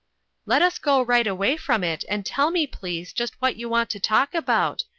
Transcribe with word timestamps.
"Let 0.47 0.63
us 0.63 0.79
go 0.79 0.99
right 1.03 1.27
away 1.27 1.57
from 1.57 1.83
it, 1.83 2.03
and 2.09 2.25
tell 2.25 2.49
me, 2.49 2.65
please, 2.65 3.13
just 3.13 3.39
what 3.39 3.57
you 3.57 3.69
want 3.69 3.91
to 3.91 3.99
talk 3.99 4.33
about. 4.33 4.83